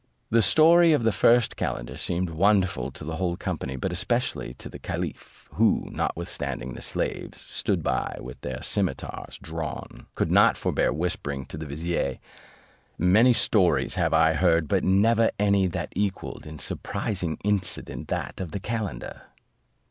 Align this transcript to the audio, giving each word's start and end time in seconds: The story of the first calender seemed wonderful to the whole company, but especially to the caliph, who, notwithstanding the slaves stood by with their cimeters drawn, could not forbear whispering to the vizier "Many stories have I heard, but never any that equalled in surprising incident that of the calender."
The 0.31 0.41
story 0.41 0.93
of 0.93 1.03
the 1.03 1.11
first 1.11 1.55
calender 1.55 1.95
seemed 1.95 2.31
wonderful 2.31 2.89
to 2.89 3.03
the 3.03 3.17
whole 3.17 3.37
company, 3.37 3.75
but 3.75 3.91
especially 3.91 4.55
to 4.55 4.67
the 4.67 4.79
caliph, 4.79 5.47
who, 5.53 5.89
notwithstanding 5.91 6.73
the 6.73 6.81
slaves 6.81 7.39
stood 7.39 7.83
by 7.83 8.17
with 8.19 8.41
their 8.41 8.63
cimeters 8.63 9.37
drawn, 9.39 10.07
could 10.15 10.31
not 10.31 10.57
forbear 10.57 10.91
whispering 10.91 11.45
to 11.45 11.55
the 11.55 11.67
vizier 11.67 12.17
"Many 12.97 13.33
stories 13.33 13.93
have 13.93 14.11
I 14.11 14.33
heard, 14.33 14.67
but 14.67 14.83
never 14.83 15.29
any 15.37 15.67
that 15.67 15.93
equalled 15.95 16.47
in 16.47 16.57
surprising 16.57 17.37
incident 17.43 18.07
that 18.07 18.41
of 18.41 18.53
the 18.53 18.59
calender." 18.59 19.21